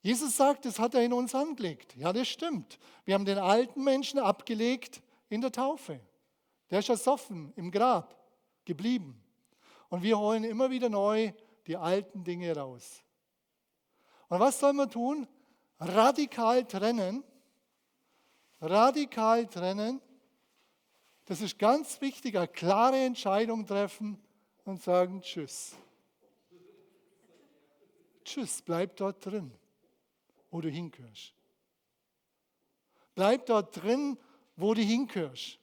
[0.02, 1.96] Jesus sagt, das hat er in uns angelegt.
[1.96, 2.80] Ja, das stimmt.
[3.06, 6.00] Wir haben den alten Menschen abgelegt in der Taufe.
[6.70, 8.16] Der ist ersoffen im Grab
[8.66, 9.22] geblieben.
[9.90, 11.34] Und wir holen immer wieder neu
[11.68, 13.04] die alten Dinge raus.
[14.30, 15.28] Und was sollen wir tun?
[15.80, 17.24] Radikal trennen
[18.62, 20.02] radikal trennen.
[21.26, 24.22] Das ist ganz wichtig, eine klare Entscheidung treffen
[24.66, 25.76] und sagen Tschüss.
[28.24, 29.52] Tschüss, bleib dort drin,
[30.52, 31.34] wo du hingehörst.
[33.16, 34.18] Bleib dort drin,
[34.56, 35.60] wo du hingehörst.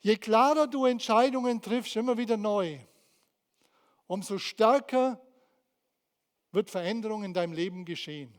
[0.00, 2.78] Je klarer du Entscheidungen triffst, immer wieder neu,
[4.06, 5.20] umso stärker
[6.52, 8.32] wird Veränderung in deinem Leben geschehen.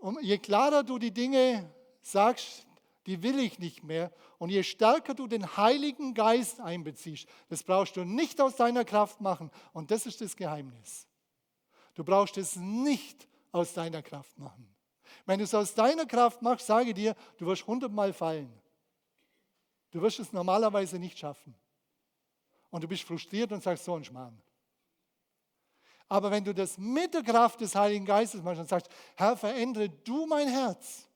[0.00, 2.66] Und je klarer du die Dinge sagst,
[3.06, 7.96] die will ich nicht mehr, und je stärker du den Heiligen Geist einbeziehst, das brauchst
[7.96, 11.06] du nicht aus deiner Kraft machen, und das ist das Geheimnis.
[11.94, 14.68] Du brauchst es nicht aus deiner Kraft machen.
[15.26, 18.52] Wenn du es aus deiner Kraft machst, sage dir, du wirst hundertmal fallen.
[19.90, 21.54] Du wirst es normalerweise nicht schaffen.
[22.70, 24.40] Und du bist frustriert und sagst, so ein Schmarrn.
[26.12, 29.88] Aber wenn du das mit der Kraft des Heiligen Geistes machst und sagst, Herr, verändere
[29.88, 31.08] du mein Herz.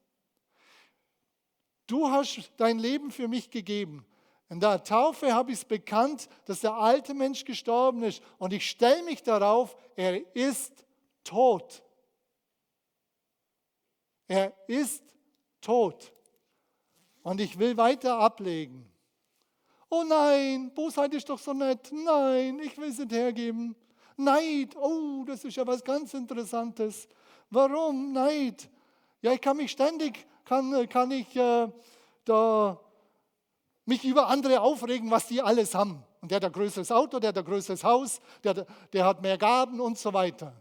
[1.86, 4.06] Du hast dein Leben für mich gegeben.
[4.48, 8.22] In der Taufe habe ich es bekannt, dass der alte Mensch gestorben ist.
[8.38, 10.86] Und ich stelle mich darauf, er ist
[11.24, 11.82] tot.
[14.28, 15.04] Er ist
[15.60, 16.10] tot.
[17.22, 18.90] Und ich will weiter ablegen.
[19.90, 21.92] Oh nein, Bosheit ist doch so nett.
[21.92, 23.76] Nein, ich will es nicht hergeben.
[24.16, 27.08] Neid, oh, das ist ja was ganz Interessantes.
[27.50, 28.68] Warum Neid?
[29.20, 31.68] Ja, ich kann mich ständig, kann, kann ich äh,
[32.24, 32.80] da
[33.84, 36.02] mich über andere aufregen, was die alles haben.
[36.20, 39.38] Und der hat ein größeres Auto, der hat ein größeres Haus, der, der hat mehr
[39.38, 40.52] Gaben und so weiter.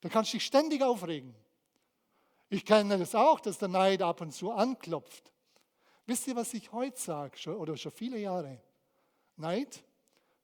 [0.00, 1.34] Da kannst du dich ständig aufregen.
[2.48, 5.32] Ich kenne das auch, dass der Neid ab und zu anklopft.
[6.06, 8.60] Wisst ihr, was ich heute sage, oder schon viele Jahre?
[9.36, 9.84] Neid,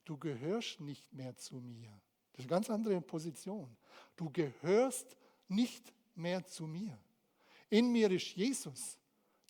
[0.05, 1.91] du gehörst nicht mehr zu mir.
[2.39, 3.77] Das ist eine ganz andere Position.
[4.15, 5.17] Du gehörst
[5.49, 6.97] nicht mehr zu mir.
[7.69, 8.97] In mir ist Jesus.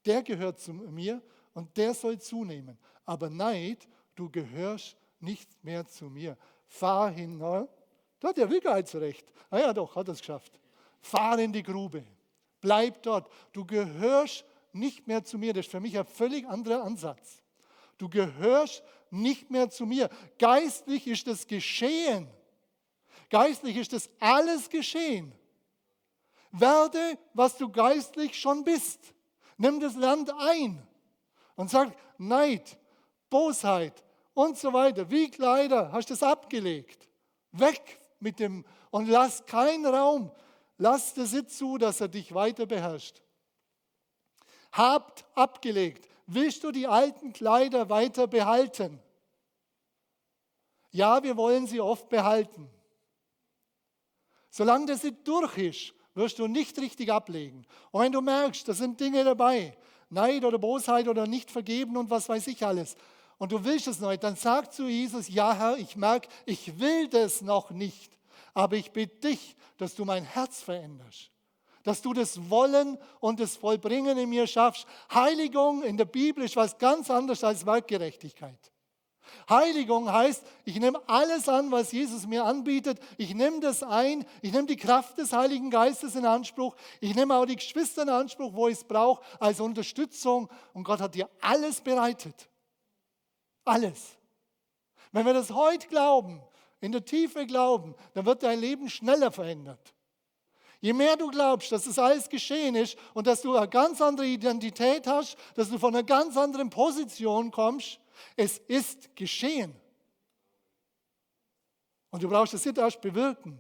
[0.07, 1.21] Der gehört zu mir
[1.53, 2.79] und der soll zunehmen.
[3.05, 6.39] Aber Neid, du gehörst nicht mehr zu mir.
[6.67, 7.39] Fahr hin.
[7.39, 7.69] Da
[8.25, 9.31] hat der Willigkeitsrecht.
[9.51, 10.59] Ah ja, doch, hat er es geschafft.
[11.03, 12.03] Fahr in die Grube.
[12.59, 13.31] Bleib dort.
[13.53, 15.53] Du gehörst nicht mehr zu mir.
[15.53, 17.43] Das ist für mich ein völlig anderer Ansatz.
[17.99, 20.09] Du gehörst nicht mehr zu mir.
[20.39, 22.29] Geistlich ist das geschehen.
[23.31, 25.33] Geistlich ist das alles geschehen.
[26.51, 29.15] Werde, was du geistlich schon bist.
[29.57, 30.87] Nimm das Land ein
[31.57, 32.79] und sag Neid,
[33.29, 35.11] Bosheit und so weiter.
[35.11, 37.09] Wie Kleider hast du das abgelegt.
[37.53, 40.31] Weg mit dem und lass keinen Raum.
[40.79, 43.21] Lass das Sitz zu, dass er dich weiter beherrscht
[44.73, 46.09] habt abgelegt.
[46.27, 49.01] Willst du die alten Kleider weiter behalten?
[50.91, 52.71] Ja, wir wollen sie oft behalten.
[54.59, 57.65] Solange das nicht durch ist, wirst du nicht richtig ablegen.
[57.93, 59.79] Und wenn du merkst, da sind Dinge dabei,
[60.11, 62.97] Neid oder Bosheit oder nicht vergeben und was weiß ich alles,
[63.39, 67.07] und du willst es nicht, dann sag zu Jesus, ja Herr, ich merke, ich will
[67.07, 68.19] das noch nicht,
[68.53, 71.31] aber ich bitte dich, dass du mein Herz veränderst
[71.85, 74.87] dass du das Wollen und das Vollbringen in mir schaffst.
[75.15, 78.73] Heiligung in der Bibel ist was ganz anderes als Werkgerechtigkeit.
[79.49, 82.99] Heiligung heißt, ich nehme alles an, was Jesus mir anbietet.
[83.17, 84.25] Ich nehme das ein.
[84.43, 86.77] Ich nehme die Kraft des Heiligen Geistes in Anspruch.
[87.01, 90.49] Ich nehme auch die Geschwister in Anspruch, wo ich es brauche, als Unterstützung.
[90.73, 92.49] Und Gott hat dir alles bereitet.
[93.65, 94.17] Alles.
[95.13, 96.43] Wenn wir das heute glauben,
[96.81, 99.95] in der Tiefe glauben, dann wird dein Leben schneller verändert.
[100.81, 104.27] Je mehr du glaubst, dass das alles geschehen ist und dass du eine ganz andere
[104.27, 107.99] Identität hast, dass du von einer ganz anderen Position kommst,
[108.37, 109.75] es ist geschehen.
[112.11, 113.59] Und du brauchst es nicht erst bewirken,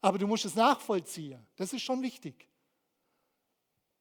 [0.00, 1.46] aber du musst es nachvollziehen.
[1.56, 2.48] Das ist schon wichtig.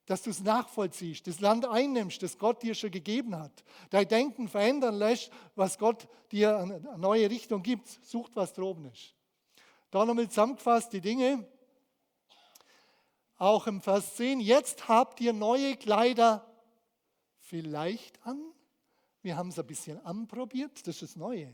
[0.06, 3.63] Dass du es nachvollziehst, das Land einnimmst, das Gott dir schon gegeben hat.
[3.89, 7.88] Dein Denken verändern lässt, was Gott dir eine neue Richtung gibt.
[8.04, 9.15] Sucht, was droben ist.
[9.92, 11.48] Da nochmal zusammengefasst die Dinge
[13.44, 16.50] auch im Vers 10, jetzt habt ihr neue Kleider
[17.40, 18.52] vielleicht an.
[19.24, 21.52] Wir haben es ein bisschen anprobiert, das ist das Neue.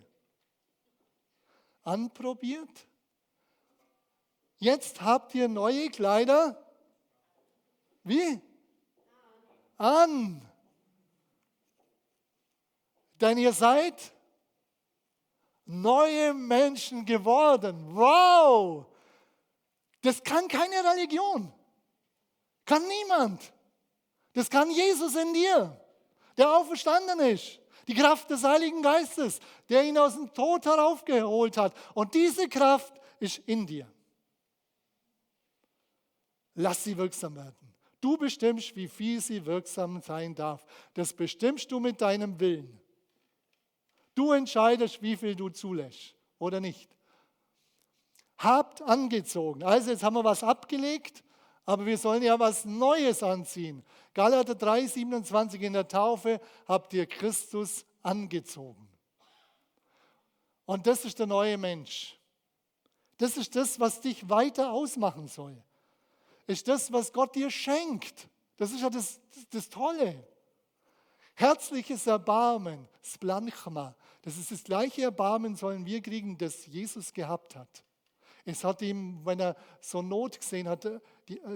[1.84, 2.88] Anprobiert.
[4.58, 6.62] Jetzt habt ihr neue Kleider.
[8.04, 8.42] Wie?
[9.78, 10.46] An.
[13.22, 14.14] Denn ihr seid
[15.66, 17.96] neue Menschen geworden.
[17.96, 18.88] Wow!
[20.02, 21.54] Das kann keine Religion.
[22.66, 23.54] Kann niemand.
[24.34, 25.80] Das kann Jesus in dir,
[26.40, 27.60] der auferstanden ist.
[27.88, 31.74] Die Kraft des Heiligen Geistes, der ihn aus dem Tod heraufgeholt hat.
[31.94, 33.92] Und diese Kraft ist in dir.
[36.56, 37.56] Lass sie wirksam werden.
[38.02, 40.66] Du bestimmst, wie viel sie wirksam sein darf.
[40.94, 42.80] Das bestimmst du mit deinem Willen.
[44.16, 46.90] Du entscheidest, wie viel du zulässt oder nicht.
[48.38, 49.64] Habt angezogen.
[49.64, 51.24] Also jetzt haben wir was abgelegt,
[51.66, 53.84] aber wir sollen ja was Neues anziehen.
[54.20, 58.86] Galater 3, 27 in der Taufe habt ihr Christus angezogen.
[60.66, 62.20] Und das ist der neue Mensch.
[63.18, 65.56] Das ist das, was dich weiter ausmachen soll.
[66.48, 68.28] Ist das, was Gott dir schenkt.
[68.58, 70.28] Das ist ja das, das Tolle.
[71.36, 77.86] Herzliches Erbarmen, Splanchma, das ist das gleiche Erbarmen, sollen wir kriegen, das Jesus gehabt hat.
[78.44, 80.86] Es hat ihm, wenn er so Not gesehen hat,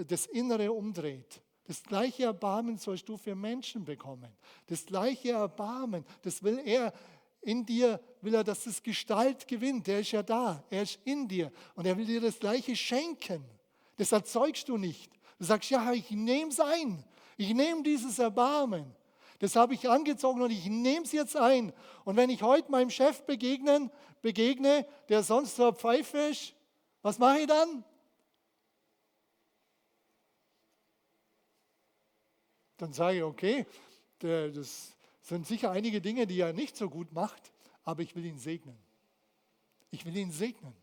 [0.08, 1.43] das Innere umdreht.
[1.66, 4.30] Das gleiche Erbarmen sollst du für Menschen bekommen.
[4.66, 6.92] Das gleiche Erbarmen, das will er
[7.40, 9.86] in dir, will er, dass es Gestalt gewinnt.
[9.86, 13.44] Der ist ja da, er ist in dir und er will dir das gleiche schenken.
[13.96, 15.12] Das erzeugst du nicht.
[15.38, 17.04] Du sagst, ja, ich nehme es ein.
[17.36, 18.94] Ich nehme dieses Erbarmen.
[19.38, 21.72] Das habe ich angezogen und ich nehme es jetzt ein.
[22.04, 23.90] Und wenn ich heute meinem Chef begegnen,
[24.22, 26.54] begegne, der sonst so Pfeife ist,
[27.02, 27.84] was mache ich dann?
[32.76, 33.66] Dann sage ich, okay,
[34.18, 37.52] das sind sicher einige Dinge, die er nicht so gut macht,
[37.84, 38.76] aber ich will ihn segnen.
[39.90, 40.74] Ich will ihn segnen.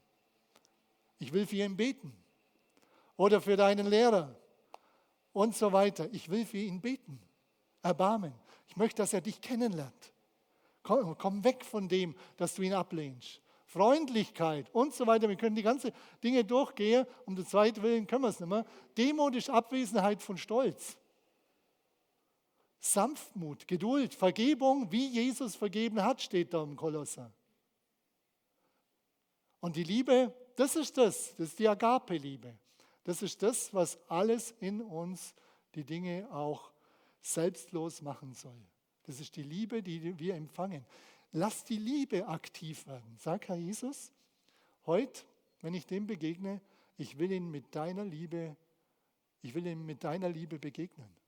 [1.20, 2.14] Ich will für ihn beten.
[3.18, 4.36] Oder für deinen Lehrer
[5.34, 6.08] und so weiter.
[6.12, 7.20] Ich will für ihn beten.
[7.84, 8.34] Erbarmen.
[8.68, 10.14] Ich möchte, dass er dich kennenlernt.
[10.84, 13.42] Komm, komm weg von dem, dass du ihn ablehnst.
[13.66, 15.30] Freundlichkeit und so weiter.
[15.30, 15.92] Wir können die ganzen
[16.24, 17.06] Dinge durchgehen.
[17.26, 18.66] Um der Zeit willen können wir es nicht mehr.
[18.98, 20.98] Demut Abwesenheit von Stolz.
[22.82, 27.32] Sanftmut, Geduld, Vergebung, wie Jesus vergeben hat, steht da im Kolosser.
[29.60, 32.58] Und die Liebe, das ist das, das ist die Agape-Liebe.
[33.04, 35.36] Das ist das, was alles in uns
[35.76, 36.72] die Dinge auch
[37.22, 38.60] selbstlos machen soll.
[39.04, 40.84] Das ist die Liebe, die wir empfangen.
[41.32, 43.16] Lass die Liebe aktiv werden.
[43.20, 44.12] Sag Herr Jesus,
[44.88, 45.22] heute,
[45.62, 46.62] wenn ich dem begegne,
[46.98, 48.56] ich will ihn mit deiner Liebe,
[49.44, 51.21] ich will ihm mit deiner Liebe begegnen.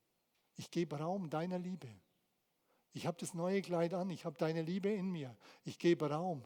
[0.56, 1.88] Ich gebe Raum deiner Liebe.
[2.92, 5.36] Ich habe das neue Kleid an, ich habe deine Liebe in mir.
[5.64, 6.44] Ich gebe Raum.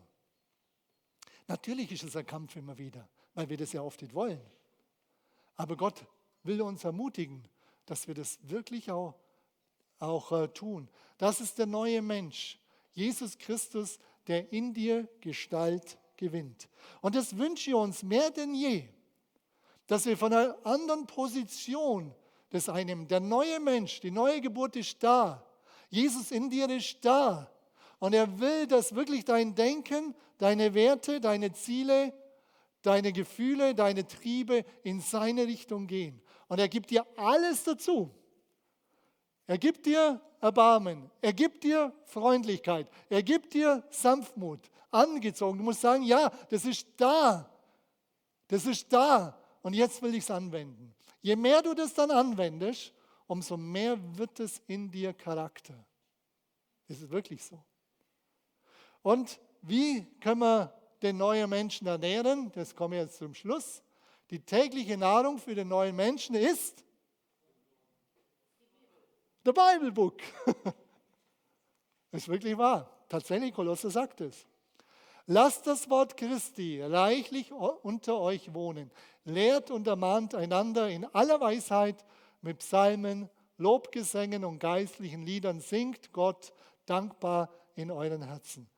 [1.46, 4.40] Natürlich ist es ein Kampf immer wieder, weil wir das ja oft nicht wollen.
[5.56, 6.06] Aber Gott
[6.42, 7.46] will uns ermutigen,
[7.84, 9.14] dass wir das wirklich auch,
[9.98, 10.88] auch äh, tun.
[11.18, 12.58] Das ist der neue Mensch.
[12.92, 16.68] Jesus Christus, der in dir Gestalt gewinnt.
[17.00, 18.88] Und das wünsche ich uns mehr denn je,
[19.86, 22.14] dass wir von einer anderen Position
[22.52, 25.44] des einen, der neue Mensch, die neue Geburt ist da.
[25.90, 27.50] Jesus in dir ist da.
[27.98, 32.12] Und er will, dass wirklich dein Denken, deine Werte, deine Ziele,
[32.82, 36.20] deine Gefühle, deine Triebe in seine Richtung gehen.
[36.46, 38.10] Und er gibt dir alles dazu.
[39.46, 41.10] Er gibt dir Erbarmen.
[41.20, 42.88] Er gibt dir Freundlichkeit.
[43.08, 44.70] Er gibt dir Sanftmut.
[44.90, 45.58] Angezogen.
[45.58, 47.50] Du musst sagen, ja, das ist da.
[48.46, 49.38] Das ist da.
[49.60, 50.94] Und jetzt will ich es anwenden.
[51.20, 52.92] Je mehr du das dann anwendest,
[53.26, 55.74] umso mehr wird es in dir Charakter.
[56.86, 57.62] Ist wirklich so.
[59.02, 62.50] Und wie können wir den neuen Menschen ernähren?
[62.52, 63.82] Das komme ich jetzt zum Schluss.
[64.30, 66.84] Die tägliche Nahrung für den neuen Menschen ist
[69.44, 70.20] The Bible Book.
[72.10, 72.90] Ist wirklich wahr.
[73.08, 74.46] Tatsächlich, Kolosser sagt es.
[75.30, 78.90] Lasst das Wort Christi reichlich unter euch wohnen.
[79.24, 82.02] Lehrt und ermahnt einander in aller Weisheit
[82.40, 85.60] mit Psalmen, Lobgesängen und geistlichen Liedern.
[85.60, 86.54] Singt Gott
[86.86, 88.70] dankbar in euren Herzen.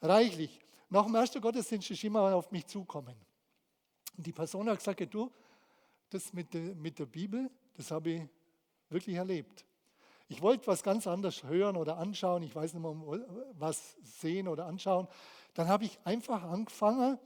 [0.00, 0.60] Reichlich.
[0.90, 3.16] Nach dem ersten Gottesdienst ist immer auf mich zukommen.
[4.16, 5.32] Und die Person hat gesagt, du,
[6.10, 8.22] das mit der, mit der Bibel, das habe ich
[8.90, 9.64] wirklich erlebt.
[10.28, 13.26] Ich wollte was ganz anderes hören oder anschauen, ich weiß nicht mehr,
[13.58, 15.08] was sehen oder anschauen.
[15.56, 17.18] Dann habe ich einfach angefangen,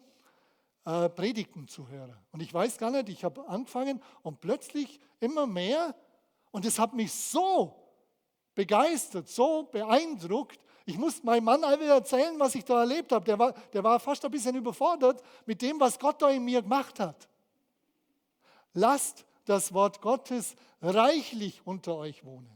[0.85, 2.17] äh, Predigten zu hören.
[2.31, 5.97] Und ich weiß gar nicht, ich habe angefangen und plötzlich immer mehr,
[6.53, 7.75] und es hat mich so
[8.55, 10.61] begeistert, so beeindruckt.
[10.85, 13.25] Ich musste meinem Mann wieder erzählen, was ich da erlebt habe.
[13.25, 16.63] Der war, der war fast ein bisschen überfordert mit dem, was Gott da in mir
[16.63, 17.29] gemacht hat.
[18.75, 22.51] Lasst das Wort Gottes reichlich unter euch wohnen.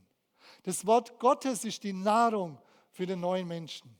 [0.62, 2.59] Das Wort Gottes ist die Nahrung
[2.93, 3.95] für den neuen Menschen.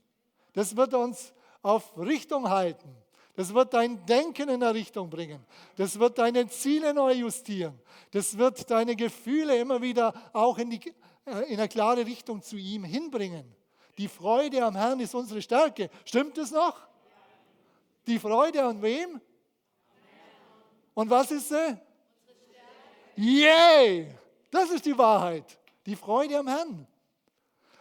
[0.53, 1.33] Das wird uns
[1.65, 2.95] auf Richtung halten.
[3.37, 5.45] Das wird dein Denken in eine Richtung bringen.
[5.77, 7.81] Das wird deine Ziele neu justieren.
[8.13, 10.95] Das wird deine Gefühle immer wieder auch in, die,
[11.25, 13.45] äh, in eine klare Richtung zu ihm hinbringen.
[13.99, 15.91] Die Freude am Herrn ist unsere Stärke.
[16.05, 16.77] Stimmt es noch?
[18.07, 19.21] Die Freude an wem?
[20.93, 21.79] Und was ist sie?
[23.17, 24.15] Yay!
[24.51, 25.59] Das ist die Wahrheit.
[25.87, 26.87] Die Freude am Herrn.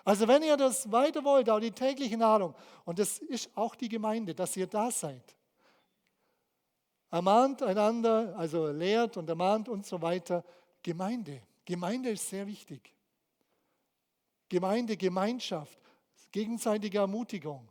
[0.04, 2.54] Also wenn ihr das weiter wollt, auch die tägliche Nahrung,
[2.86, 5.36] und das ist auch die Gemeinde, dass ihr da seid.
[7.10, 10.44] Ermahnt einander, also lehrt und ermahnt und so weiter.
[10.82, 11.42] Gemeinde.
[11.64, 12.94] Gemeinde ist sehr wichtig.
[14.50, 15.80] Gemeinde, Gemeinschaft,
[16.32, 17.70] gegenseitige Ermutigung.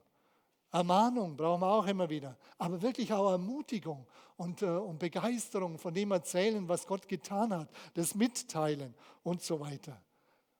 [0.71, 4.07] Ermahnung brauchen wir auch immer wieder, aber wirklich auch Ermutigung
[4.37, 9.61] und, äh, und Begeisterung von dem erzählen, was Gott getan hat, das Mitteilen und so
[9.61, 10.01] weiter.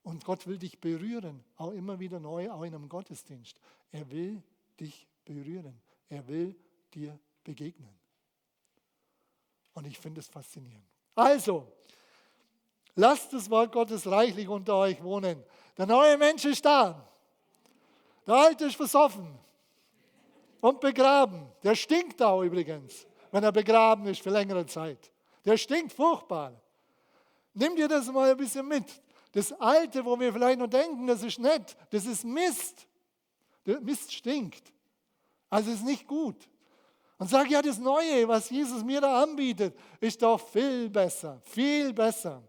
[0.03, 3.61] Und Gott will dich berühren, auch immer wieder neu, auch in einem Gottesdienst.
[3.93, 4.43] Er will
[4.79, 5.81] dich berühren.
[6.09, 6.57] Er will
[6.93, 7.95] dir begegnen.
[9.75, 10.85] Und ich finde es faszinierend.
[11.15, 11.67] Also,
[12.95, 15.43] lasst das Wort Gottes reichlich unter euch wohnen.
[15.77, 17.09] Der neue Mensch ist da.
[18.27, 19.39] Der alte ist versoffen
[20.61, 21.47] und begraben.
[21.63, 25.11] Der stinkt auch übrigens, wenn er begraben ist für längere Zeit.
[25.45, 26.61] Der stinkt furchtbar.
[27.55, 28.85] Nimm dir das mal ein bisschen mit.
[29.33, 32.87] Das Alte, wo wir vielleicht noch denken, das ist nett, das ist Mist.
[33.67, 34.73] Der Mist stinkt.
[35.49, 36.49] Also ist nicht gut.
[37.19, 41.93] Und sag ja, das Neue, was Jesus mir da anbietet, ist doch viel besser, viel
[41.93, 42.43] besser.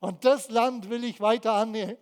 [0.00, 1.54] Und das Land will ich weiter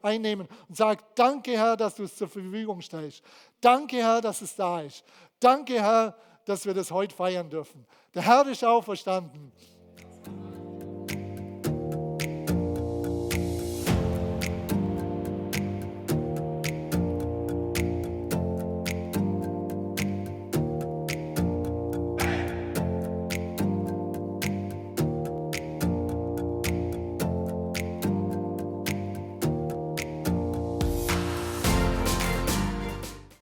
[0.03, 3.23] einnehmen und sage, danke Herr, dass du es zur Verfügung stellst.
[3.61, 5.05] Danke Herr, dass es da ist.
[5.39, 7.87] Danke Herr, dass wir das heute feiern dürfen.
[8.15, 9.53] Der Herr ist auferstanden.